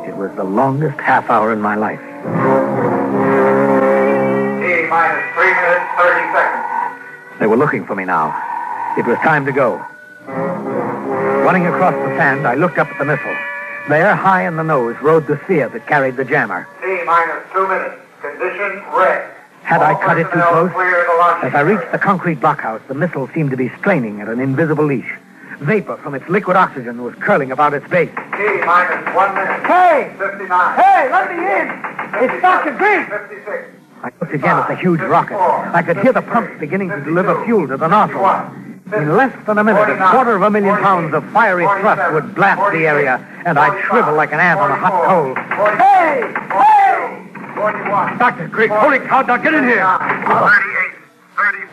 It 0.08 0.16
was 0.16 0.34
the 0.34 0.44
longest 0.44 0.98
half 0.98 1.30
hour 1.30 1.52
in 1.52 1.60
my 1.60 1.76
life. 1.76 2.00
Minus 4.92 5.24
3 5.32 5.46
minutes, 5.46 5.88
30 5.96 6.32
seconds. 6.36 7.40
They 7.40 7.46
were 7.46 7.56
looking 7.56 7.86
for 7.86 7.94
me 7.96 8.04
now. 8.04 8.28
It 8.98 9.06
was 9.06 9.16
time 9.20 9.46
to 9.46 9.52
go. 9.52 9.82
Running 10.28 11.66
across 11.66 11.94
the 11.94 12.14
sand, 12.18 12.46
I 12.46 12.56
looked 12.56 12.76
up 12.76 12.88
at 12.88 12.98
the 12.98 13.06
missile. 13.06 13.34
There, 13.88 14.14
high 14.14 14.46
in 14.46 14.56
the 14.56 14.62
nose, 14.62 14.94
rode 15.00 15.26
the 15.26 15.40
sphere 15.44 15.70
that 15.70 15.86
carried 15.86 16.18
the 16.18 16.26
jammer. 16.26 16.68
T 16.82 17.04
minus 17.06 17.42
2 17.54 17.68
minutes. 17.68 18.02
Condition 18.20 18.82
red. 18.92 19.32
Had 19.62 19.80
I 19.80 19.94
cut 19.94 20.18
it 20.18 20.24
too 20.24 20.42
close? 20.42 20.70
Clear 20.72 21.06
the 21.08 21.16
launch 21.18 21.44
As 21.44 21.54
I 21.54 21.62
reached 21.62 21.90
the 21.90 21.98
concrete 21.98 22.38
blockhouse, 22.38 22.82
the 22.86 22.94
missile 22.94 23.30
seemed 23.32 23.50
to 23.52 23.56
be 23.56 23.70
straining 23.78 24.20
at 24.20 24.28
an 24.28 24.40
invisible 24.40 24.84
leash. 24.84 25.10
Vapor 25.60 25.96
from 25.96 26.14
its 26.14 26.28
liquid 26.28 26.58
oxygen 26.58 27.02
was 27.02 27.14
curling 27.14 27.50
about 27.50 27.72
its 27.72 27.88
base. 27.88 28.12
T 28.36 28.42
minus 28.66 29.14
1 29.14 29.34
minute. 29.34 29.66
Hey! 29.66 30.14
59. 30.18 30.76
Hey, 30.76 31.08
let 31.10 31.30
me 31.32 31.38
in! 31.40 32.28
It's 32.28 32.42
Dr. 32.42 32.76
Green! 32.76 33.06
56. 33.06 33.81
I 34.02 34.10
looked 34.20 34.34
again 34.34 34.56
at 34.56 34.66
the 34.66 34.74
huge 34.74 35.00
rocket. 35.00 35.36
I 35.36 35.80
could 35.80 35.96
hear 35.98 36.12
the 36.12 36.22
pumps 36.22 36.58
beginning 36.58 36.88
to 36.88 37.00
deliver 37.04 37.44
fuel 37.44 37.68
to 37.68 37.76
the 37.76 37.86
nozzle. 37.86 38.18
In 38.92 39.16
less 39.16 39.32
than 39.46 39.58
a 39.58 39.64
minute, 39.64 39.88
a 39.88 40.10
quarter 40.10 40.34
of 40.34 40.42
a 40.42 40.50
million 40.50 40.76
pounds 40.78 41.14
of 41.14 41.24
fiery 41.30 41.64
thrust 41.80 42.12
would 42.12 42.34
blast 42.34 42.72
the 42.72 42.84
area, 42.84 43.24
and 43.46 43.58
I'd 43.58 43.80
shrivel 43.86 44.14
like 44.14 44.32
an 44.32 44.40
ant 44.40 44.58
on 44.58 44.72
a 44.72 44.76
hot 44.76 45.04
coal. 45.06 45.34
Hey! 45.76 46.34
Hey! 46.50 46.82
Dr. 48.18 48.48
Green, 48.48 48.70
holy 48.70 48.98
cow, 48.98 49.22
now 49.22 49.36
get 49.36 49.54
in 49.54 49.64
here! 49.64 49.86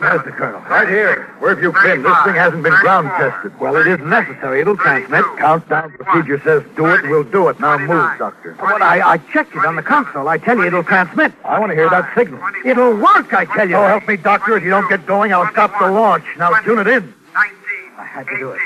37. 0.00 0.10
Where's 0.10 0.24
the 0.24 0.32
colonel? 0.32 0.60
Right 0.62 0.88
here. 0.88 1.34
Where 1.38 1.54
have 1.54 1.62
you 1.62 1.72
been? 1.72 2.02
This 2.02 2.16
thing 2.24 2.34
hasn't 2.34 2.62
been 2.62 2.72
ground 2.80 3.08
tested. 3.16 3.58
Well, 3.60 3.76
it 3.76 3.86
isn't 3.86 4.08
necessary. 4.08 4.60
It'll 4.60 4.76
transmit. 4.76 5.24
Countdown 5.38 5.92
procedure 5.92 6.40
says 6.42 6.62
do 6.76 6.86
it, 6.86 7.02
we'll 7.04 7.24
do 7.24 7.48
it. 7.48 7.60
Now 7.60 7.78
move, 7.78 8.18
Doctor. 8.18 8.56
Well, 8.60 8.82
I, 8.82 9.00
I 9.00 9.18
checked 9.32 9.54
it 9.54 9.64
on 9.64 9.76
the 9.76 9.82
console. 9.82 10.28
I 10.28 10.38
tell 10.38 10.56
you, 10.56 10.64
it'll 10.64 10.84
transmit. 10.84 11.32
I 11.44 11.58
want 11.58 11.70
to 11.70 11.76
hear 11.76 11.90
that 11.90 12.14
signal. 12.14 12.40
It'll 12.64 12.96
work, 12.96 13.32
I 13.32 13.44
tell 13.44 13.68
you. 13.68 13.76
Oh, 13.76 13.86
help 13.86 14.08
me, 14.08 14.16
Doctor. 14.16 14.56
If 14.56 14.64
you 14.64 14.70
don't 14.70 14.88
get 14.88 15.06
going, 15.06 15.32
I'll 15.32 15.50
stop 15.52 15.78
the 15.78 15.90
launch. 15.90 16.24
Now 16.38 16.50
tune 16.60 16.78
it 16.78 16.86
in. 16.86 17.14
19. 17.34 17.54
I 17.98 18.04
had 18.04 18.26
to 18.28 18.38
do 18.38 18.50
it. 18.52 18.60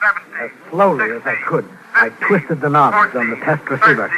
17. 0.00 0.36
As 0.40 0.50
slowly 0.70 1.10
as 1.12 1.22
I 1.24 1.36
could, 1.46 1.68
I 1.94 2.08
twisted 2.26 2.60
the 2.60 2.68
knobs 2.68 3.14
on 3.14 3.30
the 3.30 3.36
test 3.36 3.68
receiver. 3.68 4.10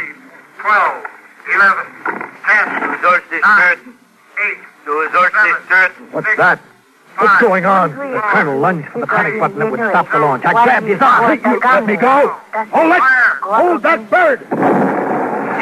12, 0.61 1.06
11, 1.54 1.87
10, 2.04 2.90
Resource 2.90 3.23
is 3.33 3.42
9, 3.42 3.61
certain. 3.61 3.99
8, 4.42 4.56
The 4.84 4.90
resource 4.90 5.32
is 5.32 5.68
certain. 5.68 6.12
What's 6.12 6.36
that? 6.36 6.60
What's 7.16 7.40
going 7.40 7.64
on? 7.64 7.90
The 7.90 8.20
colonel 8.20 8.58
lunged 8.58 8.88
for 8.88 9.00
the 9.00 9.06
panic 9.06 9.38
button 9.38 9.58
that 9.58 9.70
would 9.70 9.80
stop 9.80 10.10
the 10.10 10.18
launch. 10.18 10.44
I 10.44 10.52
grabbed 10.52 10.86
his 10.86 11.00
arm. 11.00 11.40
You 11.44 11.60
let 11.60 11.86
me 11.86 11.96
go. 11.96 12.28
Hold 12.52 12.92
it! 12.92 13.02
Hold 13.42 13.82
that 13.82 14.10
bird! 14.10 14.40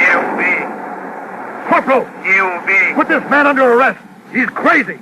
You 0.03 0.33
Corporal, 1.69 2.05
be. 2.23 2.29
You 2.29 2.63
be. 2.67 2.95
put 2.95 3.09
this 3.09 3.23
man 3.31 3.47
under 3.47 3.63
arrest. 3.63 4.01
He's 4.33 4.49
crazy. 4.49 4.99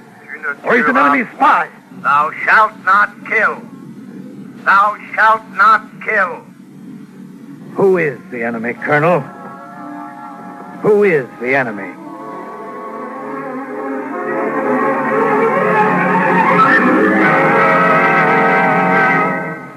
Or 0.65 0.77
he's 0.77 0.87
an 0.87 0.97
enemy 0.97 1.29
spy. 1.35 1.69
Thou 2.03 2.31
shalt 2.45 2.79
not 2.85 3.15
kill. 3.27 3.61
Thou 4.65 4.97
shalt 5.15 5.49
not 5.51 5.89
kill. 6.05 6.45
Who 7.75 7.97
is 7.97 8.21
the 8.31 8.43
enemy, 8.43 8.75
Colonel? 8.75 9.21
Who 10.81 11.05
is 11.05 11.27
the 11.41 11.55
enemy? 11.55 11.95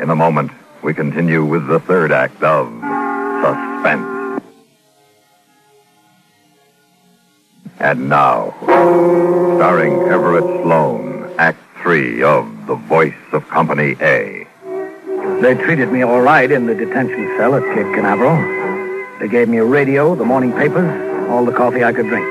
In 0.04 0.10
a 0.10 0.16
moment, 0.18 0.52
we 0.84 0.94
continue 0.94 1.46
with 1.46 1.66
the 1.66 1.80
third 1.80 2.12
act 2.12 2.44
of 2.44 2.68
Suspense. 3.42 4.44
And 7.80 8.10
now, 8.10 8.54
starring 9.56 9.94
Everett 10.10 10.44
Sloan, 10.62 11.34
Act 11.38 11.58
Three 11.82 12.22
of 12.22 12.68
The 12.68 12.76
Voice 12.76 13.14
of 13.32 13.48
Company 13.48 13.96
A. 14.02 14.46
They 15.42 15.56
treated 15.56 15.90
me 15.90 16.02
all 16.02 16.20
right 16.20 16.52
in 16.52 16.66
the 16.66 16.76
detention 16.76 17.38
cell 17.38 17.56
at 17.56 17.64
Cape 17.74 17.96
Canaveral. 17.96 18.36
They 19.22 19.30
gave 19.30 19.48
me 19.48 19.60
a 19.60 19.64
radio, 19.64 20.16
the 20.16 20.26
morning 20.26 20.52
papers, 20.52 21.30
all 21.30 21.46
the 21.46 21.54
coffee 21.54 21.86
I 21.86 21.94
could 21.94 22.08
drink. 22.08 22.26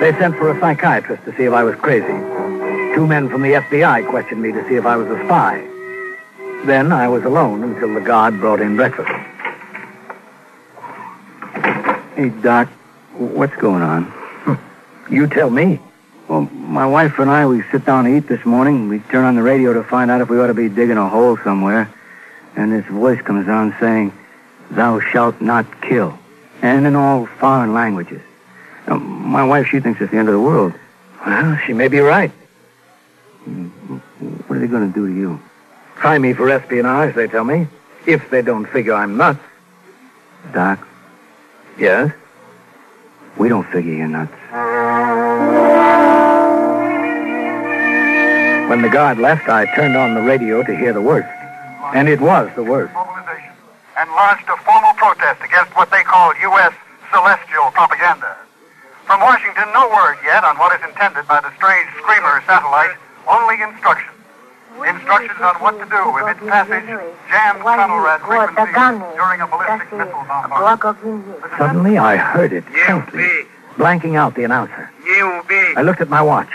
They 0.00 0.12
sent 0.18 0.36
for 0.36 0.50
a 0.50 0.60
psychiatrist 0.60 1.24
to 1.24 1.34
see 1.34 1.44
if 1.44 1.54
I 1.54 1.64
was 1.64 1.76
crazy. 1.76 2.18
Two 2.94 3.06
men 3.06 3.30
from 3.30 3.40
the 3.40 3.52
FBI 3.52 4.06
questioned 4.10 4.42
me 4.42 4.52
to 4.52 4.68
see 4.68 4.74
if 4.74 4.84
I 4.84 4.96
was 4.96 5.08
a 5.08 5.24
spy. 5.24 5.70
Then 6.64 6.92
I 6.92 7.08
was 7.08 7.24
alone 7.24 7.62
until 7.62 7.92
the 7.92 8.00
guard 8.00 8.40
brought 8.40 8.60
in 8.60 8.74
breakfast. 8.74 9.10
Hey, 12.16 12.30
Doc, 12.40 12.68
what's 13.18 13.54
going 13.56 13.82
on? 13.82 14.10
You 15.10 15.26
tell 15.26 15.50
me. 15.50 15.78
Well, 16.26 16.42
my 16.52 16.86
wife 16.86 17.18
and 17.18 17.28
I, 17.28 17.44
we 17.44 17.62
sit 17.70 17.84
down 17.84 18.04
to 18.04 18.16
eat 18.16 18.28
this 18.28 18.46
morning. 18.46 18.88
We 18.88 19.00
turn 19.00 19.26
on 19.26 19.34
the 19.34 19.42
radio 19.42 19.74
to 19.74 19.84
find 19.84 20.10
out 20.10 20.22
if 20.22 20.30
we 20.30 20.40
ought 20.40 20.46
to 20.46 20.54
be 20.54 20.70
digging 20.70 20.96
a 20.96 21.06
hole 21.06 21.36
somewhere. 21.44 21.92
And 22.56 22.72
this 22.72 22.86
voice 22.86 23.20
comes 23.20 23.46
on 23.46 23.76
saying, 23.78 24.14
Thou 24.70 25.00
shalt 25.00 25.42
not 25.42 25.82
kill. 25.82 26.18
And 26.62 26.86
in 26.86 26.96
all 26.96 27.26
foreign 27.26 27.74
languages. 27.74 28.22
Now, 28.88 28.96
my 28.96 29.44
wife, 29.44 29.66
she 29.66 29.80
thinks 29.80 30.00
it's 30.00 30.10
the 30.10 30.16
end 30.16 30.28
of 30.28 30.34
the 30.34 30.40
world. 30.40 30.72
Well, 31.26 31.58
she 31.66 31.74
may 31.74 31.88
be 31.88 31.98
right. 31.98 32.30
What 33.44 34.56
are 34.56 34.58
they 34.58 34.66
going 34.66 34.90
to 34.90 34.94
do 34.94 35.06
to 35.06 35.12
you? 35.12 35.40
Try 35.96 36.18
me 36.18 36.32
for 36.32 36.48
espionage, 36.50 37.14
they 37.14 37.26
tell 37.26 37.44
me. 37.44 37.66
If 38.06 38.28
they 38.30 38.42
don't 38.42 38.66
figure 38.66 38.94
I'm 38.94 39.16
nuts. 39.16 39.40
Doc, 40.52 40.78
Yes? 41.78 42.12
we 43.36 43.48
don't 43.48 43.66
figure 43.68 43.92
you're 43.94 44.06
nuts. 44.08 44.32
When 48.68 48.82
the 48.82 48.88
guard 48.88 49.18
left, 49.18 49.48
I 49.48 49.66
turned 49.74 49.96
on 49.96 50.14
the 50.14 50.22
radio 50.22 50.62
to 50.62 50.76
hear 50.76 50.92
the 50.92 51.00
worst. 51.00 51.28
And 51.94 52.08
it 52.08 52.20
was 52.20 52.50
the 52.56 52.62
worst. 52.64 52.94
and 53.96 54.10
launched 54.10 54.48
a 54.48 54.56
formal 54.66 54.92
protest 54.94 55.40
against 55.44 55.74
what 55.76 55.90
they 55.90 56.02
called 56.02 56.34
U.S. 56.42 56.72
celestial 57.12 57.70
propaganda. 57.70 58.36
From 59.06 59.20
Washington, 59.20 59.68
no 59.72 59.86
word 59.88 60.16
yet 60.24 60.42
on 60.44 60.58
what 60.58 60.74
is 60.78 60.84
intended 60.88 61.28
by 61.28 61.40
the 61.40 61.54
strange 61.56 61.88
Screamer 62.02 62.42
satellite, 62.46 62.96
only 63.28 63.62
instructions. 63.62 64.13
Instructions 64.82 65.40
on 65.40 65.54
what 65.62 65.78
to 65.78 65.86
do 65.86 66.18
if 66.18 66.36
its 66.36 66.40
passage 66.50 66.86
jams 67.30 67.62
tunnel 67.62 68.18
frequencies 68.18 69.14
during 69.14 69.40
a 69.40 69.46
ballistic 69.46 69.92
missile 69.92 70.24
bombardment. 70.26 71.52
Suddenly, 71.58 71.96
I 71.96 72.16
heard 72.16 72.52
it 72.52 72.64
faintly, 72.64 73.46
blanking 73.76 74.16
out 74.16 74.34
the 74.34 74.42
announcer. 74.44 74.90
I 75.06 75.82
looked 75.82 76.00
at 76.00 76.08
my 76.08 76.22
watch. 76.22 76.50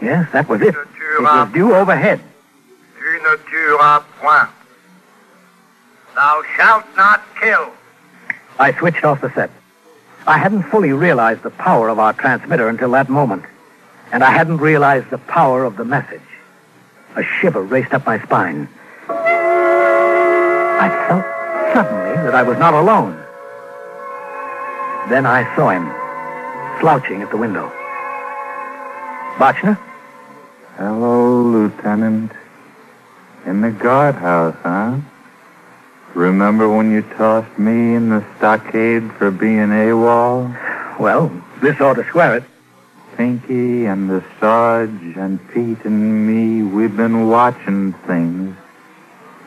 Yes, 0.00 0.28
that 0.32 0.48
was 0.48 0.60
it. 0.62 0.74
It 0.74 1.22
was 1.22 1.52
due 1.52 1.74
overhead. 1.74 2.20
Tu 2.98 3.12
ne 3.22 3.36
tueras 3.48 4.02
point. 4.20 4.48
Thou 6.16 6.42
shalt 6.56 6.84
not 6.96 7.22
kill. 7.40 7.70
I 8.58 8.72
switched 8.72 9.04
off 9.04 9.20
the 9.20 9.32
set. 9.32 9.50
I 10.26 10.38
hadn't 10.38 10.64
fully 10.64 10.92
realized 10.92 11.42
the 11.42 11.50
power 11.50 11.88
of 11.88 11.98
our 11.98 12.12
transmitter 12.12 12.68
until 12.68 12.90
that 12.92 13.08
moment. 13.08 13.44
And 14.12 14.22
I 14.24 14.30
hadn't 14.30 14.58
realized 14.58 15.10
the 15.10 15.18
power 15.18 15.64
of 15.64 15.76
the 15.76 15.84
message. 15.84 16.20
A 17.14 17.22
shiver 17.22 17.62
raced 17.62 17.92
up 17.92 18.06
my 18.06 18.18
spine. 18.22 18.68
I 20.80 20.88
felt 21.08 21.24
suddenly 21.74 22.14
that 22.24 22.34
I 22.34 22.42
was 22.42 22.58
not 22.58 22.72
alone. 22.74 23.12
Then 25.10 25.26
I 25.26 25.44
saw 25.54 25.70
him, 25.70 25.92
slouching 26.80 27.20
at 27.22 27.30
the 27.30 27.36
window. 27.36 27.70
Botchner? 29.36 29.78
Hello, 30.76 31.42
Lieutenant. 31.42 32.32
In 33.44 33.60
the 33.60 33.72
guardhouse, 33.72 34.56
huh? 34.62 34.96
Remember 36.14 36.68
when 36.68 36.90
you 36.90 37.02
tossed 37.02 37.58
me 37.58 37.94
in 37.94 38.08
the 38.08 38.24
stockade 38.36 39.12
for 39.12 39.30
being 39.30 39.70
AWOL? 39.70 40.98
Well, 40.98 41.30
this 41.60 41.80
ought 41.80 41.94
to 41.94 42.04
square 42.04 42.36
it. 42.36 42.44
Pinky 43.16 43.86
and 43.86 44.08
the 44.08 44.24
Sarge 44.40 45.16
and 45.16 45.38
Pete 45.50 45.84
and 45.84 46.26
me, 46.26 46.62
we've 46.62 46.96
been 46.96 47.28
watching 47.28 47.92
things. 48.06 48.56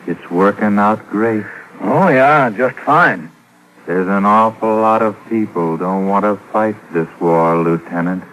It's 0.07 0.29
working 0.29 0.77
out 0.77 1.09
great. 1.09 1.45
Oh, 1.81 2.07
yeah, 2.09 2.49
just 2.49 2.77
fine. 2.77 3.31
There's 3.85 4.07
an 4.07 4.25
awful 4.25 4.75
lot 4.75 5.01
of 5.01 5.15
people 5.29 5.77
don't 5.77 6.07
want 6.07 6.25
to 6.25 6.37
fight 6.51 6.75
this 6.93 7.09
war, 7.19 7.57
Lieutenant. 7.57 8.23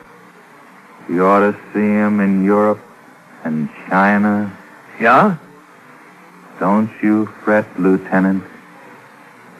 You 1.09 1.27
ought 1.27 1.41
to 1.41 1.57
see 1.73 1.91
'em 1.91 2.21
in 2.21 2.45
Europe 2.45 2.81
and 3.45 3.69
China. 3.89 4.51
Yeah? 5.01 5.37
Don't 6.59 6.91
you 7.03 7.27
fret, 7.43 7.67
Lieutenant. 7.79 8.45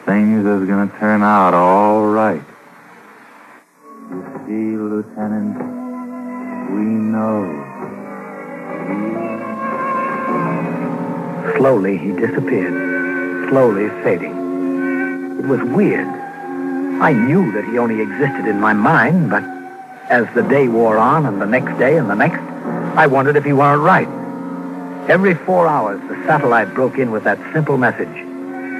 Things 0.05 0.45
is 0.45 0.67
gonna 0.67 0.91
turn 0.99 1.21
out 1.21 1.53
all 1.53 2.07
right. 2.07 2.43
You 4.13 4.21
see, 4.45 4.77
Lieutenant, 4.77 5.57
we 6.71 6.81
know. 6.83 7.49
Slowly, 11.57 11.97
he 11.97 12.11
disappeared, 12.11 13.49
slowly 13.49 13.89
fading. 14.03 15.39
It 15.39 15.47
was 15.47 15.61
weird. 15.63 16.07
I 17.01 17.11
knew 17.11 17.51
that 17.53 17.65
he 17.65 17.79
only 17.79 18.01
existed 18.01 18.45
in 18.45 18.59
my 18.59 18.73
mind, 18.73 19.31
but 19.31 19.43
as 20.11 20.31
the 20.35 20.43
day 20.43 20.67
wore 20.67 20.99
on, 20.99 21.25
and 21.25 21.41
the 21.41 21.47
next 21.47 21.75
day, 21.79 21.97
and 21.97 22.07
the 22.07 22.13
next, 22.13 22.39
I 22.95 23.07
wondered 23.07 23.35
if 23.35 23.43
he 23.43 23.53
weren't 23.53 23.81
right. 23.81 24.07
Every 25.09 25.33
four 25.33 25.67
hours, 25.67 25.99
the 26.07 26.23
satellite 26.27 26.75
broke 26.75 26.99
in 26.99 27.09
with 27.09 27.23
that 27.23 27.39
simple 27.51 27.79
message. 27.79 28.13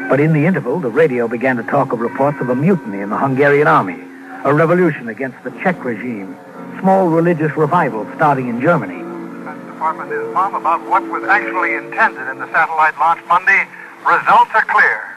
But 0.09 0.19
in 0.19 0.31
the 0.31 0.45
interval, 0.45 0.79
the 0.79 0.91
radio 0.91 1.27
began 1.27 1.57
to 1.57 1.63
talk 1.63 1.91
of 1.91 2.01
reports 2.01 2.39
of 2.39 2.49
a 2.49 2.55
mutiny 2.55 2.99
in 2.99 3.09
the 3.09 3.17
Hungarian 3.17 3.65
army, 3.65 3.97
a 4.43 4.53
revolution 4.53 5.07
against 5.07 5.41
the 5.43 5.51
Czech 5.63 5.83
regime, 5.83 6.35
small 6.79 7.07
religious 7.07 7.55
revivals 7.55 8.07
starting 8.15 8.49
in 8.49 8.59
Germany. 8.59 8.99
Defense 8.99 9.63
Department 9.71 10.11
is 10.11 10.33
mum 10.33 10.55
about 10.55 10.83
what 10.89 11.03
was 11.07 11.23
actually 11.23 11.75
intended 11.75 12.27
in 12.27 12.39
the 12.39 12.51
satellite 12.51 12.97
launch 12.99 13.23
Monday. 13.27 13.63
Results 14.03 14.51
are 14.51 14.67
clear. 14.67 15.15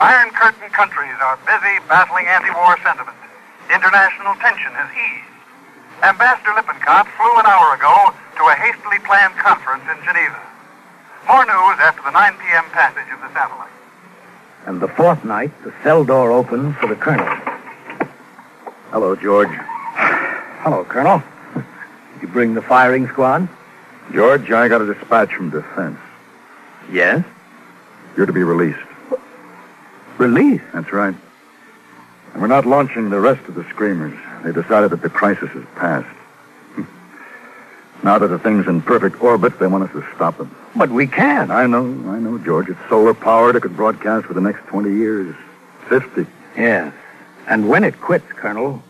Iron 0.00 0.30
Curtain 0.32 0.70
countries 0.72 1.12
are 1.20 1.36
busy 1.44 1.84
battling 1.84 2.24
anti-war 2.26 2.80
sentiment. 2.80 3.16
International 3.68 4.34
tension 4.40 4.72
has 4.72 4.88
eased. 4.96 5.28
Ambassador 6.02 6.56
Lippincott 6.56 7.06
flew 7.20 7.32
an 7.38 7.46
hour 7.46 7.76
ago 7.76 8.16
to 8.40 8.42
a 8.48 8.56
hastily 8.56 8.98
planned 9.04 9.36
conference 9.36 9.84
in 9.84 10.00
Geneva. 10.00 10.40
More 11.28 11.44
news 11.44 11.76
after 11.84 12.02
the 12.02 12.10
9 12.10 12.40
p.m. 12.40 12.64
passage 12.72 13.06
of 13.12 13.20
the 13.20 13.28
satellite. 13.36 13.70
And 14.64 14.80
the 14.80 14.88
fourth 14.88 15.24
night, 15.24 15.52
the 15.62 15.74
cell 15.84 16.04
door 16.04 16.32
opened 16.32 16.76
for 16.78 16.88
the 16.88 16.96
colonel. 16.96 17.51
Hello, 18.92 19.16
George. 19.16 19.48
Hello, 19.48 20.84
Colonel. 20.84 21.22
You 22.20 22.28
bring 22.28 22.52
the 22.52 22.60
firing 22.60 23.08
squad? 23.08 23.48
George, 24.12 24.52
I 24.52 24.68
got 24.68 24.82
a 24.82 24.86
dispatch 24.92 25.32
from 25.32 25.48
defense. 25.48 25.98
Yes. 26.90 27.24
You're 28.14 28.26
to 28.26 28.34
be 28.34 28.42
released. 28.42 28.78
Release? 30.18 30.60
That's 30.74 30.92
right. 30.92 31.14
And 32.34 32.42
we're 32.42 32.48
not 32.48 32.66
launching 32.66 33.08
the 33.08 33.18
rest 33.18 33.48
of 33.48 33.54
the 33.54 33.64
screamers. 33.70 34.12
They 34.44 34.52
decided 34.52 34.90
that 34.90 35.00
the 35.00 35.08
crisis 35.08 35.50
is 35.54 35.64
past. 35.74 36.06
Now 38.04 38.18
that 38.18 38.28
the 38.28 38.38
thing's 38.38 38.66
in 38.66 38.82
perfect 38.82 39.22
orbit, 39.22 39.58
they 39.58 39.68
want 39.68 39.84
us 39.84 39.92
to 39.92 40.04
stop 40.16 40.38
it. 40.38 40.48
But 40.76 40.90
we 40.90 41.06
can't. 41.06 41.50
I 41.50 41.66
know, 41.66 41.84
I 42.10 42.18
know, 42.18 42.36
George. 42.36 42.68
It's 42.68 42.80
solar 42.90 43.14
powered. 43.14 43.56
It 43.56 43.60
could 43.60 43.74
broadcast 43.74 44.26
for 44.26 44.34
the 44.34 44.40
next 44.42 44.66
20 44.66 44.90
years. 44.90 45.34
50. 45.88 46.26
Yes. 46.58 46.92
And 47.48 47.68
when 47.68 47.84
it 47.84 48.00
quits, 48.00 48.30
Colonel, 48.32 48.82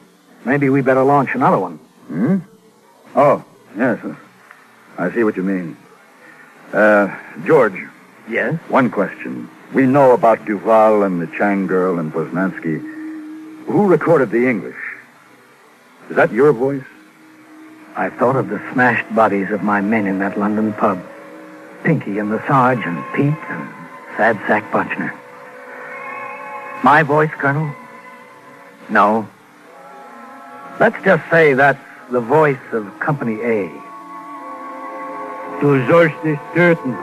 maybe 0.44 0.68
we 0.68 0.82
better 0.82 1.02
launch 1.02 1.30
another 1.34 1.58
one. 1.58 1.78
Hmm? 2.08 2.38
Oh, 3.14 3.44
yes. 3.76 3.98
I 4.98 5.10
see 5.12 5.24
what 5.24 5.36
you 5.36 5.42
mean. 5.42 5.76
Uh, 6.72 7.14
George. 7.44 7.80
Yes? 8.28 8.54
One 8.68 8.90
question. 8.90 9.48
We 9.74 9.86
know 9.86 10.12
about 10.12 10.44
Duval 10.44 11.02
and 11.02 11.20
the 11.20 11.26
Chang 11.38 11.66
girl 11.66 11.98
and 11.98 12.12
Poznansky. 12.12 12.78
Who 13.66 13.86
recorded 13.86 14.30
the 14.30 14.46
English? 14.48 14.76
Is 16.10 16.16
that 16.16 16.32
your 16.32 16.52
voice? 16.52 16.84
I 17.96 18.10
thought 18.10 18.36
of 18.36 18.48
the 18.48 18.60
smashed 18.72 19.14
bodies 19.14 19.50
of 19.50 19.62
my 19.62 19.80
men 19.80 20.06
in 20.06 20.18
that 20.18 20.38
London 20.38 20.72
pub. 20.74 21.02
Pinky 21.84 22.18
and 22.18 22.30
the 22.30 22.44
Sarge 22.46 22.84
and 22.84 23.04
Pete 23.14 23.50
and 23.50 23.68
Sad 24.16 24.36
Sack 24.46 24.70
Botchner. 24.70 25.12
My 26.84 27.02
voice, 27.02 27.30
Colonel? 27.32 27.74
No. 28.91 29.27
Let's 30.79 30.95
just 31.03 31.23
say 31.29 31.53
that's 31.53 31.79
the 32.11 32.21
voice 32.21 32.65
of 32.71 32.85
Company 32.99 33.41
A. 33.41 33.69
Du 35.59 35.81
sollst 35.87 36.23
nicht 36.23 36.41
töten. 36.53 36.95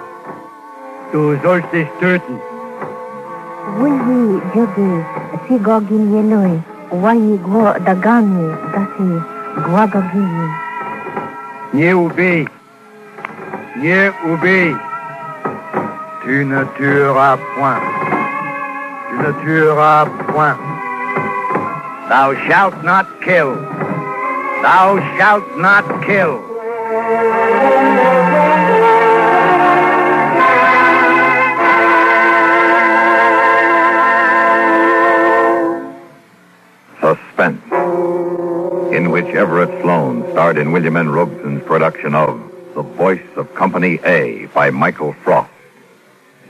Du 1.13 1.37
sollst 1.43 1.73
nicht 1.73 1.91
töten. 2.01 2.39
Вульги 3.79 4.41
джоги 4.53 5.05
сигогин 5.49 6.05
елой, 6.21 6.63
ваи 6.91 7.37
го 7.39 7.75
дагами 7.81 8.55
даси 8.73 9.23
гвагагини. 9.57 10.49
Не 11.73 11.95
убей. 11.95 12.49
Не 13.77 14.13
убей. 14.33 14.77
Tu 16.23 16.45
ne 16.45 16.65
tueras 16.77 17.39
point. 17.57 17.83
Tu 19.09 19.15
ne 19.23 19.33
tueras 19.43 20.09
point. 20.29 20.59
Thou 22.10 22.34
shalt 22.48 22.84
not 22.84 23.22
kill. 23.22 23.54
Thou 24.64 24.98
shalt 25.16 25.58
not 25.60 25.86
kill. 26.08 26.42
Suspense, 37.00 37.62
in 38.92 39.12
which 39.12 39.28
Everett 39.36 39.70
Sloan 39.84 40.24
starred 40.32 40.58
in 40.58 40.72
William 40.72 40.98
N. 40.98 41.10
Robson's 41.10 41.64
production 41.64 42.16
of 42.16 42.42
The 42.74 42.82
Voice 42.82 43.22
of 43.36 43.54
Company 43.54 44.00
A 44.04 44.48
by 44.48 44.72
Michael 44.72 45.14
Frost. 45.14 45.52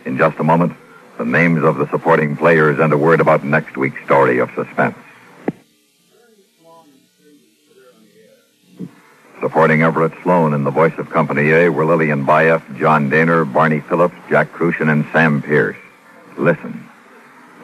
In 0.05 0.17
just 0.17 0.39
a 0.39 0.43
moment, 0.45 0.71
the 1.17 1.25
names 1.25 1.65
of 1.65 1.75
the 1.75 1.89
supporting 1.89 2.37
players 2.37 2.79
and 2.79 2.93
a 2.93 2.97
word 2.97 3.19
about 3.19 3.43
next 3.43 3.75
week's 3.75 4.01
story 4.05 4.39
of 4.39 4.49
suspense. 4.55 4.95
Everett 9.69 10.13
Sloan 10.23 10.55
in 10.55 10.63
the 10.63 10.71
voice 10.71 10.97
of 10.97 11.11
Company 11.11 11.51
A 11.51 11.69
were 11.69 11.85
Lillian 11.85 12.25
Buyeff, 12.25 12.63
John 12.79 13.07
Dehner, 13.07 13.45
Barney 13.53 13.81
Phillips, 13.81 14.15
Jack 14.27 14.51
Kruschen, 14.51 14.91
and 14.91 15.05
Sam 15.13 15.43
Pierce. 15.43 15.77
Listen. 16.37 16.89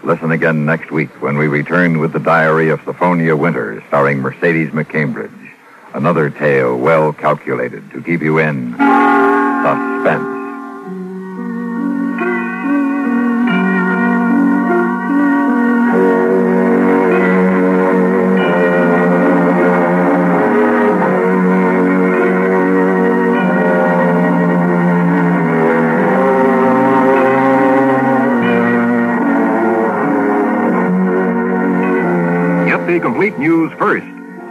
Listen 0.03 0.31
again 0.31 0.67
next 0.67 0.91
week 0.91 1.09
when 1.19 1.35
we 1.35 1.47
return 1.47 1.97
with 1.97 2.13
the 2.13 2.19
diary 2.19 2.69
of 2.69 2.79
Sophronia 2.81 3.35
Winters, 3.35 3.81
starring 3.87 4.19
Mercedes 4.19 4.69
McCambridge. 4.69 5.51
Another 5.95 6.29
tale 6.29 6.77
well 6.77 7.11
calculated 7.11 7.89
to 7.91 8.03
keep 8.03 8.21
you 8.21 8.37
in 8.37 8.73
suspense. 8.73 10.34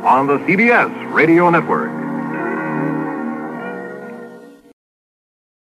On 0.04 0.26
the 0.26 0.36
CBS 0.40 1.12
Radio 1.14 1.48
Network. 1.48 1.93